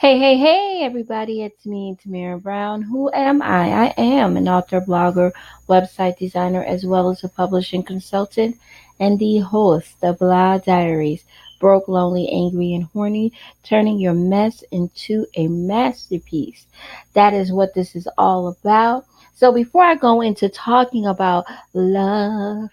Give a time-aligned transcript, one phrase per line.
[0.00, 2.82] Hey, hey, hey, everybody, it's me, Tamara Brown.
[2.82, 3.88] Who am I?
[3.88, 5.32] I am an author, blogger,
[5.68, 8.56] website designer, as well as a publishing consultant
[9.00, 11.24] and the host of Blah Diaries.
[11.58, 13.32] Broke, lonely, angry, and horny,
[13.64, 16.68] turning your mess into a masterpiece.
[17.14, 19.04] That is what this is all about.
[19.34, 22.70] So, before I go into talking about love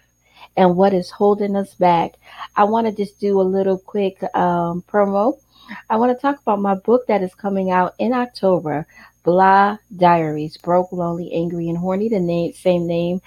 [0.56, 2.14] and what is holding us back,
[2.56, 5.38] I want to just do a little quick um, promo
[5.88, 8.86] I want to talk about my book that is coming out in October,
[9.24, 13.20] Blah Diaries, Broke, Lonely, Angry, and Horny, the name, same name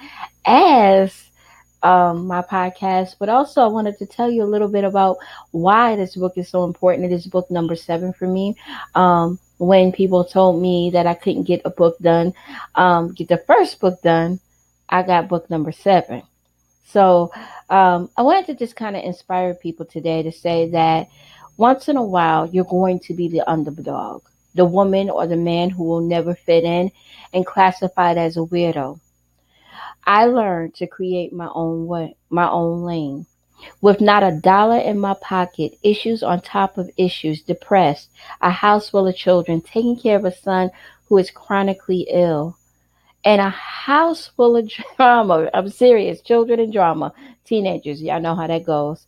[0.46, 1.30] as
[1.84, 3.16] um, my podcast.
[3.20, 5.18] But also, I wanted to tell you a little bit about
[5.52, 7.12] why this book is so important.
[7.12, 8.56] It is book number seven for me.
[8.96, 12.34] Um, when people told me that I couldn't get a book done,
[12.76, 14.40] um, get the first book done,
[14.88, 16.24] I got book number seven.
[16.92, 17.32] So
[17.70, 21.08] um, I wanted to just kind of inspire people today to say that
[21.58, 24.24] once in a while, you're going to be the underdog,
[24.56, 26.92] the woman or the man who will never fit in
[27.32, 29.00] and classified as a weirdo.
[30.06, 33.28] I learned to create my own way, my own lane.
[33.82, 38.10] With not a dollar in my pocket, issues on top of issues, depressed,
[38.42, 40.72] a house full of children, taking care of a son
[41.08, 42.58] who is chronically ill,
[43.24, 45.50] and a house full of drama.
[45.54, 47.14] I'm serious, children and drama,
[47.46, 48.02] teenagers.
[48.02, 49.06] Y'all know how that goes.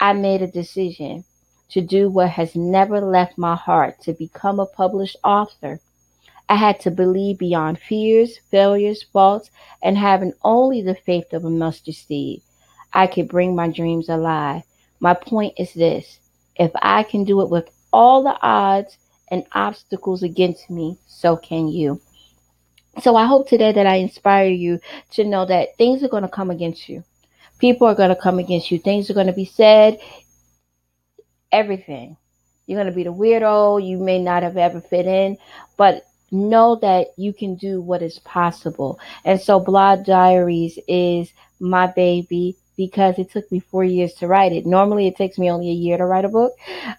[0.00, 1.24] I made a decision
[1.70, 5.80] to do what has never left my heart to become a published author.
[6.48, 9.50] I had to believe beyond fears, failures, faults,
[9.82, 12.42] and having only the faith of a mustard seed,
[12.92, 14.62] I could bring my dreams alive.
[15.00, 16.20] My point is this
[16.56, 18.96] if I can do it with all the odds
[19.30, 22.00] and obstacles against me, so can you.
[23.02, 24.80] So I hope today that I inspire you
[25.12, 27.04] to know that things are going to come against you.
[27.58, 28.78] People are going to come against you.
[28.78, 29.98] Things are going to be said
[31.52, 32.16] everything.
[32.66, 33.86] You're going to be the weirdo.
[33.86, 35.38] You may not have ever fit in,
[35.76, 39.00] but know that you can do what is possible.
[39.24, 44.52] And so, Blah Diaries is my baby because it took me four years to write
[44.52, 44.66] it.
[44.66, 46.52] Normally, it takes me only a year to write a book.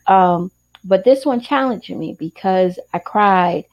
[0.08, 0.52] Um,
[0.84, 3.66] but this one challenged me because I cried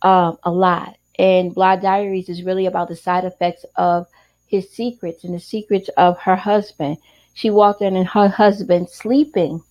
[0.00, 0.96] um, a lot.
[1.22, 4.08] And Blah Diaries is really about the side effects of
[4.48, 6.98] his secrets and the secrets of her husband.
[7.32, 9.62] She walked in and her husband sleeping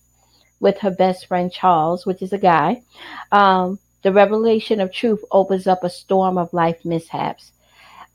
[0.60, 2.82] with her best friend Charles, which is a guy.
[3.32, 7.52] Um, the revelation of truth opens up a storm of life mishaps.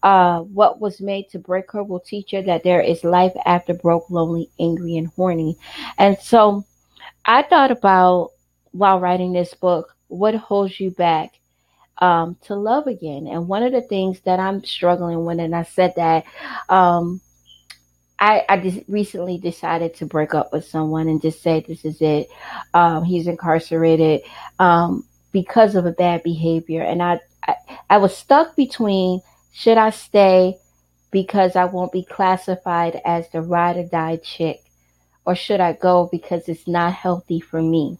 [0.01, 3.75] Uh, what was made to break her will teach her that there is life after
[3.75, 5.59] broke, lonely, angry, and horny.
[5.99, 6.65] And so
[7.23, 8.31] I thought about
[8.71, 11.36] while writing this book, what holds you back
[11.99, 13.27] um, to love again?
[13.27, 16.25] And one of the things that I'm struggling with, and I said that
[16.69, 17.21] um,
[18.19, 22.01] I, I just recently decided to break up with someone and just say this is
[22.01, 22.27] it.
[22.73, 24.21] Um, he's incarcerated
[24.59, 27.55] um, because of a bad behavior, and I, I
[27.89, 29.21] I was stuck between
[29.53, 30.57] should I stay
[31.11, 34.63] because I won't be classified as the ride or die chick,
[35.25, 37.97] or should I go because it's not healthy for me?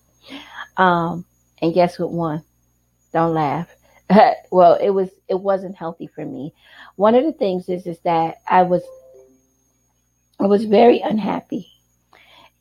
[0.78, 1.26] Um,
[1.62, 2.12] and guess what?
[2.12, 2.44] One,
[3.14, 3.68] don't laugh.
[4.52, 6.54] well, it was it wasn't healthy for me.
[6.96, 8.84] One of the things is is that I was
[10.40, 11.68] I was very unhappy.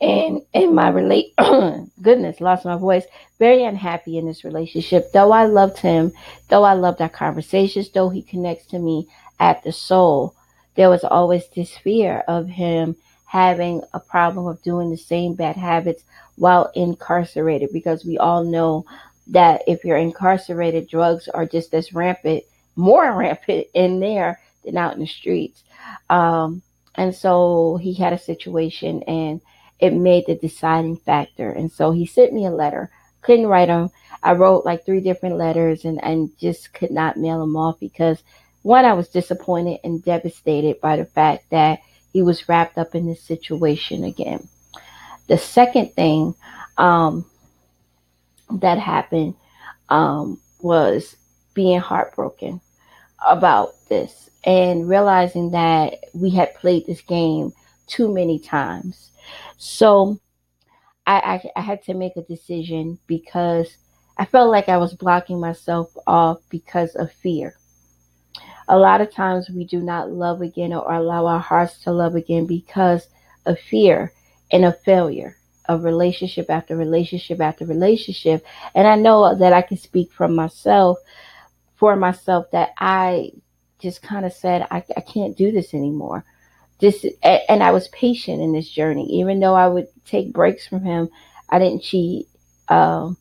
[0.01, 1.33] And in my relate
[2.03, 3.05] goodness, lost my voice.
[3.39, 5.11] Very unhappy in this relationship.
[5.13, 6.13] Though I loved him,
[6.49, 9.09] though I loved our conversations, though he connects to me
[9.41, 10.35] at the soul,
[10.75, 15.57] there was always this fear of him having a problem of doing the same bad
[15.57, 16.05] habits
[16.37, 18.85] while incarcerated because we all know
[19.29, 22.45] that if you're incarcerated, drugs are just as rampant,
[22.77, 25.63] more rampant in there than out in the streets.
[26.11, 26.63] Um,
[26.95, 29.41] and so he had a situation and
[29.79, 31.51] it made the deciding factor.
[31.51, 32.91] And so he sent me a letter.
[33.21, 33.91] Couldn't write them.
[34.23, 38.23] I wrote like three different letters and, and just could not mail them off because
[38.63, 41.81] one, I was disappointed and devastated by the fact that
[42.13, 44.49] he was wrapped up in this situation again.
[45.29, 46.35] The second thing
[46.79, 47.27] um,
[48.51, 49.35] that happened
[49.89, 51.17] um, was
[51.55, 52.61] being heartbroken
[53.27, 57.53] about this and realizing that we had played this game
[57.87, 59.11] too many times.
[59.57, 60.21] So
[61.07, 63.77] I, I, I had to make a decision because
[64.19, 67.57] I felt like I was blocking myself off because of fear.
[68.69, 72.15] A lot of times we do not love again or allow our hearts to love
[72.15, 73.09] again because
[73.45, 74.13] of fear
[74.51, 75.37] and of failure
[75.69, 78.45] of relationship after relationship after relationship.
[78.75, 80.99] And I know that I can speak from myself
[81.77, 83.33] for myself that I
[83.79, 86.25] just kind of said, I, I can't do this anymore.
[86.81, 90.85] Just, and I was patient in this journey, even though I would take breaks from
[90.85, 91.09] him.
[91.49, 92.29] I didn't cheat.
[92.69, 93.17] Um,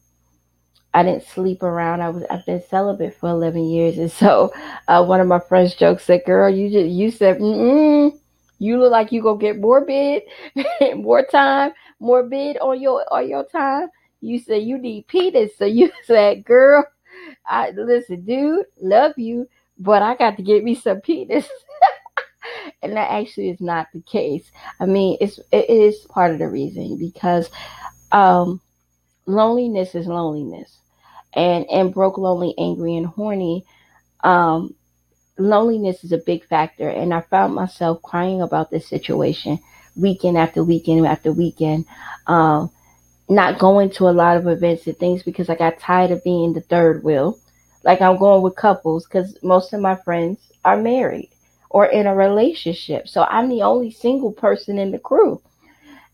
[0.94, 2.02] I didn't sleep around.
[2.02, 4.54] I was I've been celibate for 11 years, and so
[4.88, 8.18] uh, one of my friends joked said, "Girl, you just you said, mm
[8.60, 10.24] you look like you gonna get more bid,
[10.96, 13.90] more time, more bid on your on your time."
[14.22, 16.86] You said you need penis, so you said, "Girl,
[17.46, 19.48] I listen, dude, love you,
[19.78, 21.48] but I got to get me some penis."
[22.82, 24.52] and that actually is not the case.
[24.80, 27.50] I mean, it's it is part of the reason because
[28.12, 28.62] um,
[29.26, 30.78] loneliness is loneliness,
[31.34, 33.66] and and broke, lonely, angry, and horny.
[34.24, 34.76] Um,
[35.38, 39.60] loneliness is a big factor, and I found myself crying about this situation
[39.96, 41.86] weekend after weekend after weekend.
[42.28, 42.72] Um,
[43.28, 46.54] not going to a lot of events and things because I got tired of being
[46.54, 47.40] the third wheel.
[47.84, 51.30] Like I'm going with couples because most of my friends are married
[51.70, 53.08] or in a relationship.
[53.08, 55.42] So I'm the only single person in the crew.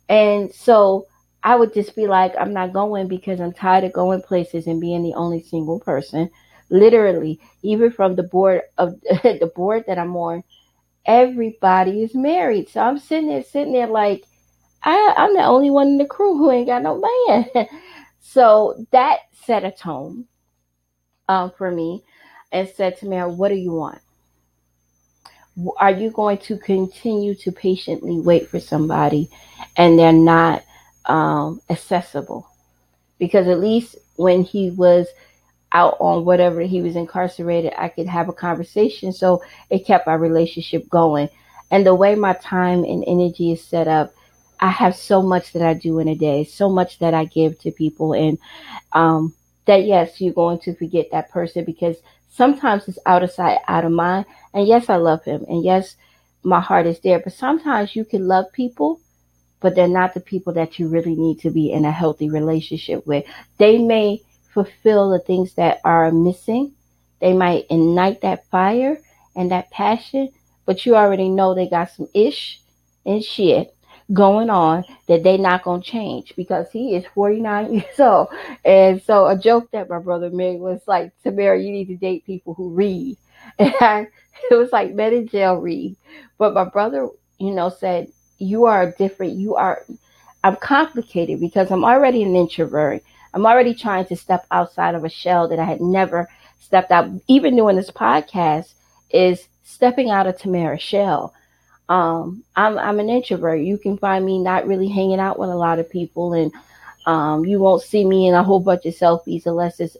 [0.10, 1.08] And so
[1.44, 4.82] I would just be like, I'm not going because I'm tired of going places and
[4.82, 6.30] being the only single person.
[6.70, 10.44] Literally, even from the board of the board that I'm on,
[11.06, 12.70] everybody is married.
[12.70, 14.26] So I'm sitting there, sitting there like,
[14.84, 17.46] I, I'm the only one in the crew who ain't got no man.
[18.22, 20.26] so that set a tone
[21.30, 22.04] um, for me
[22.52, 24.02] and said to me, What do you want?
[25.78, 29.30] are you going to continue to patiently wait for somebody
[29.76, 30.64] and they're not
[31.06, 32.48] um, accessible?
[33.20, 35.08] Because at least when he was
[35.74, 39.14] out on whatever he was incarcerated, I could have a conversation.
[39.14, 41.30] So it kept our relationship going.
[41.70, 44.14] And the way my time and energy is set up,
[44.60, 47.60] I have so much that I do in a day, so much that I give
[47.62, 48.14] to people.
[48.14, 48.38] And
[48.94, 49.34] um,
[49.66, 51.98] that, yes, you're going to forget that person because
[52.30, 54.26] sometimes it's out of sight, out of mind.
[54.54, 55.46] And yes, I love him.
[55.48, 55.96] And yes,
[56.44, 57.20] my heart is there.
[57.20, 59.00] But sometimes you can love people,
[59.62, 63.08] but they're not the people that you really need to be in a healthy relationship
[63.08, 63.26] with.
[63.58, 64.22] They may
[64.54, 66.74] fulfill the things that are missing.
[67.20, 69.00] They might ignite that fire
[69.36, 70.30] and that passion,
[70.66, 72.60] but you already know they got some ish
[73.06, 73.76] and shit
[74.14, 78.28] going on that they not gonna change because he is 49 years old.
[78.66, 82.26] And so a joke that my brother made was like, Tamara, you need to date
[82.26, 83.18] people who read.
[83.60, 84.08] And I,
[84.52, 85.96] it was like men in jail read.
[86.38, 87.10] But my brother,
[87.40, 88.08] you know, said,
[88.38, 89.34] You are different.
[89.34, 89.84] You are
[90.44, 93.04] I'm complicated because I'm already an introvert.
[93.34, 96.30] I'm already trying to step outside of a shell that I had never
[96.60, 97.10] stepped out.
[97.28, 98.74] Even doing this podcast
[99.10, 101.34] is stepping out of Tamara's shell
[101.92, 103.60] um, I'm I'm an introvert.
[103.60, 106.50] You can find me not really hanging out with a lot of people, and
[107.06, 109.98] um, you won't see me in a whole bunch of selfies unless it's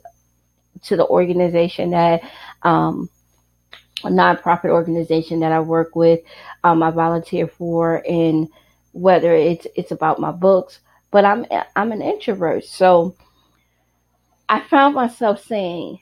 [0.84, 2.22] to the organization that
[2.62, 3.10] um,
[4.04, 6.20] a nonprofit organization that I work with,
[6.64, 8.48] um, I volunteer for, and
[8.92, 10.80] whether it's it's about my books.
[11.12, 13.16] But I'm I'm an introvert, so
[14.48, 16.00] I found myself saying,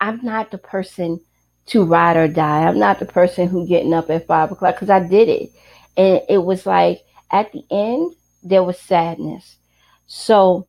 [0.00, 1.20] I'm not the person
[1.66, 2.64] to ride or die.
[2.64, 5.50] I'm not the person who getting up at five o'clock because I did it.
[5.96, 7.02] And it was like
[7.32, 9.56] at the end, there was sadness.
[10.06, 10.68] So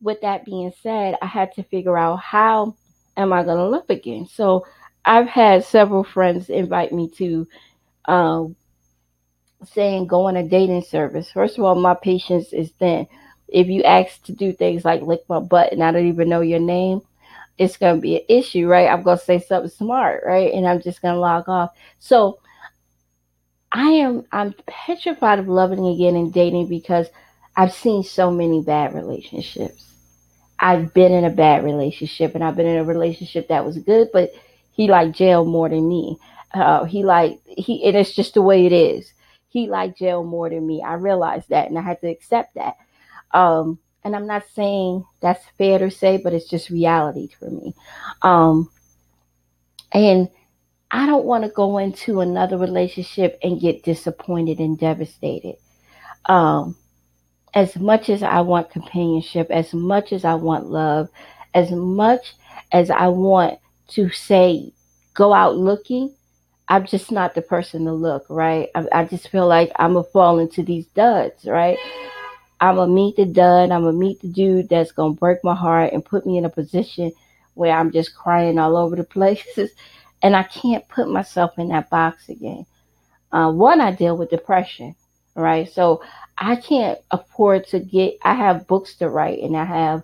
[0.00, 2.76] with that being said, I had to figure out how
[3.16, 4.26] am I going to live again?
[4.26, 4.66] So
[5.04, 7.48] I've had several friends invite me to
[8.06, 8.56] um,
[9.64, 11.30] saying go on a dating service.
[11.30, 13.06] First of all, my patience is thin.
[13.48, 16.40] If you ask to do things like lick my butt and I don't even know
[16.42, 17.02] your name,
[17.56, 18.88] it's to be an issue, right?
[18.88, 20.52] I'm to say something smart, right?
[20.52, 21.70] And I'm just to log off.
[21.98, 22.38] So
[23.72, 27.08] I am, I'm petrified of loving again and dating because
[27.56, 29.84] I've seen so many bad relationships.
[30.60, 34.08] I've been in a bad relationship and I've been in a relationship that was good,
[34.12, 34.32] but
[34.72, 36.16] he liked jail more than me.
[36.54, 39.12] Uh, he like he, and it's just the way it is.
[39.48, 40.82] He liked jail more than me.
[40.82, 42.76] I realized that and I had to accept that.
[43.32, 47.74] Um, and I'm not saying that's fair to say, but it's just reality for me.
[48.22, 48.70] Um,
[49.92, 50.28] and
[50.90, 55.56] I don't want to go into another relationship and get disappointed and devastated.
[56.26, 56.76] Um,
[57.54, 61.08] as much as I want companionship, as much as I want love,
[61.54, 62.34] as much
[62.72, 64.72] as I want to say,
[65.14, 66.14] go out looking,
[66.68, 68.68] I'm just not the person to look, right?
[68.74, 71.78] I, I just feel like I'm going to fall into these duds, right?
[72.60, 73.70] I'm gonna meet the dud.
[73.70, 76.50] I'm gonna meet the dude that's gonna break my heart and put me in a
[76.50, 77.12] position
[77.54, 79.70] where I'm just crying all over the places,
[80.22, 82.66] and I can't put myself in that box again.
[83.30, 84.96] Uh, one, I deal with depression,
[85.34, 85.70] right?
[85.72, 86.02] So
[86.36, 88.18] I can't afford to get.
[88.22, 90.02] I have books to write, and I have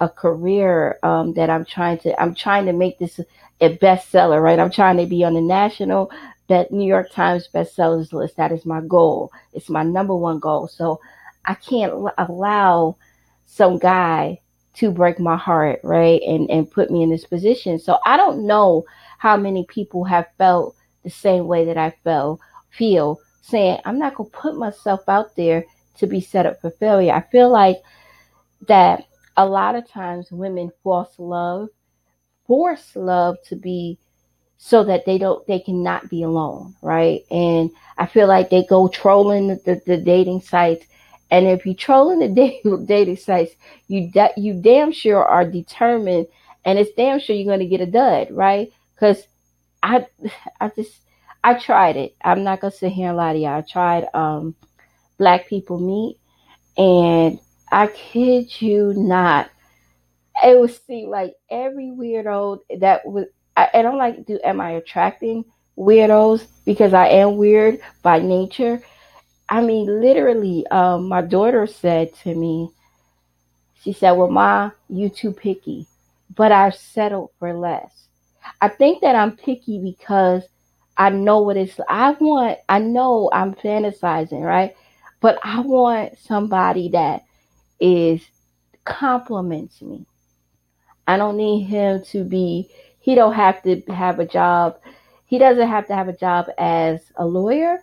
[0.00, 2.20] a career um, that I'm trying to.
[2.20, 3.20] I'm trying to make this
[3.60, 4.58] a bestseller, right?
[4.58, 6.10] I'm trying to be on the national
[6.48, 8.36] that New York Times bestsellers list.
[8.36, 9.30] That is my goal.
[9.52, 10.68] It's my number one goal.
[10.68, 11.00] So
[11.44, 12.96] I can't allow
[13.46, 14.40] some guy
[14.74, 16.20] to break my heart, right?
[16.22, 17.78] And and put me in this position.
[17.78, 18.84] So I don't know
[19.18, 22.40] how many people have felt the same way that I felt
[22.70, 25.64] feel saying, I'm not gonna put myself out there
[25.98, 27.12] to be set up for failure.
[27.12, 27.76] I feel like
[28.66, 29.04] that
[29.36, 31.68] a lot of times women force love,
[32.46, 33.98] force love to be
[34.58, 37.22] so that they don't they cannot be alone, right?
[37.30, 40.84] And I feel like they go trolling the, the, dating sites
[41.30, 43.52] and if you're trolling the dating sites,
[43.88, 46.26] you you damn sure are determined,
[46.64, 48.72] and it's damn sure you're going to get a dud, right?
[48.94, 49.26] Because
[49.82, 50.06] I
[50.60, 51.00] I just
[51.42, 52.16] I tried it.
[52.22, 53.46] I'm not gonna sit here and lie to you.
[53.46, 54.54] I tried um,
[55.18, 56.18] Black People Meet,
[56.76, 57.38] and
[57.72, 59.50] I kid you not,
[60.42, 63.26] it would seem like every weirdo that was.
[63.56, 64.38] I, I don't like do.
[64.44, 65.44] Am I attracting
[65.76, 68.82] weirdos because I am weird by nature?
[69.48, 72.70] I mean, literally, um, my daughter said to me,
[73.82, 75.86] she said, Well, Ma, you too picky,
[76.34, 78.06] but I've settled for less.
[78.60, 80.44] I think that I'm picky because
[80.96, 84.76] I know what it's I want, I know I'm fantasizing, right?
[85.20, 87.24] But I want somebody that
[87.80, 88.22] is
[88.84, 90.06] compliments me.
[91.06, 92.70] I don't need him to be
[93.00, 94.78] he don't have to have a job.
[95.26, 97.80] He doesn't have to have a job as a lawyer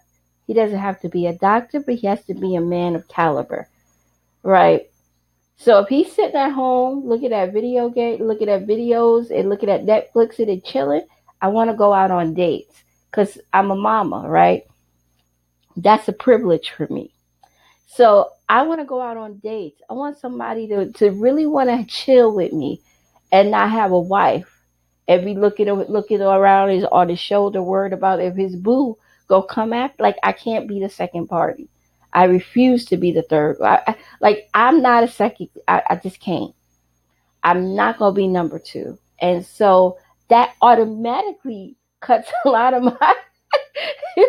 [0.47, 3.07] he doesn't have to be a doctor, but he has to be a man of
[3.09, 3.67] caliber,
[4.43, 4.89] right?
[5.57, 9.69] So if he's sitting at home looking at video game, looking at videos, and looking
[9.69, 11.05] at Netflix and chilling,
[11.41, 14.63] I want to go out on dates because I'm a mama, right?
[15.75, 17.11] That's a privilege for me.
[17.87, 19.81] So I want to go out on dates.
[19.89, 22.81] I want somebody to, to really want to chill with me
[23.31, 24.53] and not have a wife
[25.07, 29.41] and be looking looking around his on his shoulder worried about if his boo go
[29.41, 30.03] come after.
[30.03, 31.69] Like I can't be the second party.
[32.13, 33.57] I refuse to be the third.
[33.61, 35.49] I, I, like I'm not a second.
[35.67, 36.53] I, I just can't.
[37.43, 38.99] I'm not gonna be number two.
[39.19, 43.15] And so that automatically cuts a lot of my.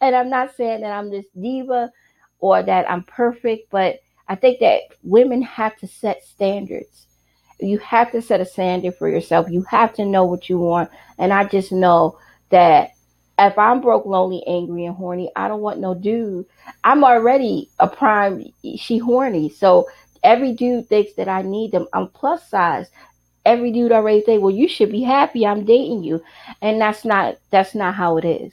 [0.00, 1.90] and I'm not saying that I'm this diva
[2.40, 7.06] or that I'm perfect, but I think that women have to set standards.
[7.58, 9.50] You have to set a standard for yourself.
[9.50, 10.90] You have to know what you want.
[11.18, 12.18] And I just know
[12.50, 12.92] that
[13.38, 16.46] if I'm broke, lonely, angry, and horny, I don't want no dude.
[16.84, 18.52] I'm already a prime.
[18.76, 19.88] She horny, so
[20.22, 21.86] every dude thinks that I need them.
[21.92, 22.90] I'm plus size.
[23.46, 25.46] Every dude already think, well, you should be happy.
[25.46, 26.22] I'm dating you,
[26.60, 28.52] and that's not that's not how it is.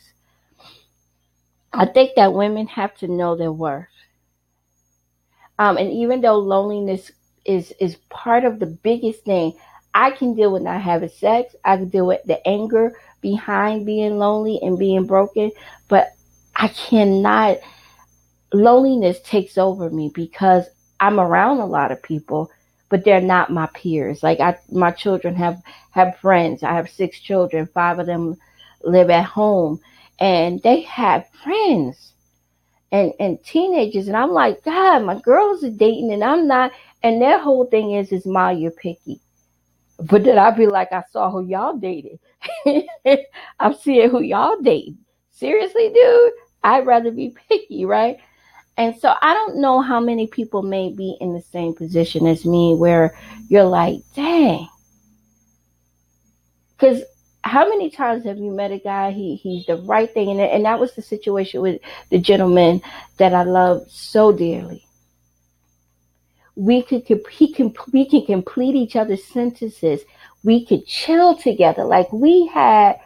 [1.77, 3.87] I think that women have to know their worth.
[5.59, 7.11] Um, and even though loneliness
[7.45, 9.53] is is part of the biggest thing,
[9.93, 11.55] I can deal with not having sex.
[11.65, 15.51] I can deal with the anger behind being lonely and being broken,
[15.87, 16.09] but
[16.55, 17.57] I cannot.
[18.53, 20.65] Loneliness takes over me because
[20.99, 22.49] I'm around a lot of people,
[22.89, 24.23] but they're not my peers.
[24.23, 26.63] Like I, my children have have friends.
[26.63, 27.67] I have six children.
[27.73, 28.37] Five of them
[28.83, 29.79] live at home,
[30.19, 32.13] and they have friends
[32.91, 34.07] and and teenagers.
[34.07, 36.71] And I'm like, God, my girls are dating, and I'm not.
[37.03, 39.21] And their whole thing is, is my you're picky.
[39.99, 42.19] But then I'd be like, I saw who y'all dated.
[43.59, 44.97] I'm seeing who y'all dating.
[45.31, 46.31] Seriously, dude,
[46.63, 48.17] I'd rather be picky, right?
[48.77, 52.45] And so I don't know how many people may be in the same position as
[52.45, 53.17] me where
[53.49, 54.67] you're like, dang.
[56.77, 57.01] Because
[57.47, 59.11] how many times have you met a guy?
[59.11, 62.81] He he's the right thing, and and that was the situation with the gentleman
[63.17, 64.87] that I loved so dearly
[66.57, 70.01] we could he can we can complete each other's sentences.
[70.43, 71.83] We could chill together.
[71.85, 72.99] Like we had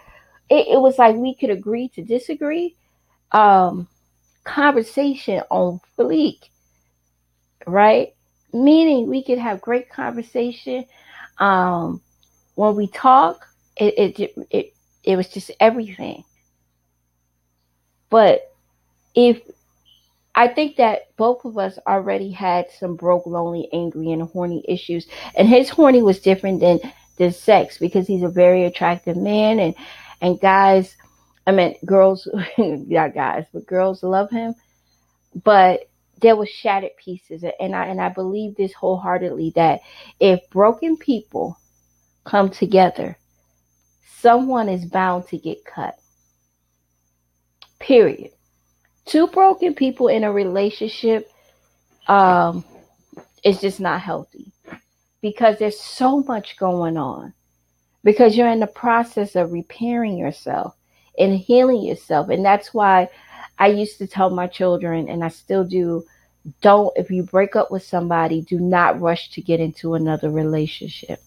[0.50, 2.78] it, it was like we could agree to disagree.
[3.34, 3.90] Um
[4.46, 6.40] conversation on fleek.
[7.68, 8.16] Right?
[8.54, 10.86] Meaning we could have great conversation.
[11.38, 12.02] Um
[12.56, 14.74] when we talk, it it it,
[15.04, 16.24] it was just everything.
[18.10, 18.54] But
[19.16, 19.42] if
[20.34, 25.06] I think that both of us already had some broke, lonely, angry, and horny issues.
[25.36, 26.80] And his horny was different than
[27.18, 29.76] than sex because he's a very attractive man and
[30.22, 30.96] and guys
[31.46, 34.56] I mean girls not guys, but girls love him.
[35.44, 35.90] But
[36.22, 39.82] there was shattered pieces and I and I believe this wholeheartedly that
[40.20, 41.58] if broken people
[42.24, 43.18] come together,
[44.22, 45.98] someone is bound to get cut.
[47.80, 48.32] Period.
[49.06, 51.30] Two broken people in a relationship
[52.08, 52.64] um
[53.44, 54.52] is just not healthy
[55.22, 57.34] because there's so much going on.
[58.04, 60.76] Because you're in the process of repairing yourself
[61.20, 62.30] and healing yourself.
[62.30, 63.10] And that's why
[63.60, 66.04] i used to tell my children and i still do
[66.62, 71.20] don't, if you break up with somebody, do not rush to get into another relationship.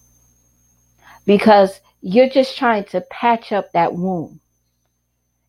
[1.25, 4.39] Because you're just trying to patch up that wound.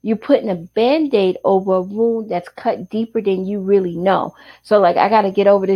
[0.00, 4.34] You're putting a band aid over a wound that's cut deeper than you really know.
[4.62, 5.74] So, like, I got to get over this